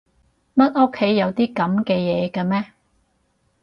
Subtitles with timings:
[0.55, 2.71] 乜屋企有啲噉嘅嘢㗎咩？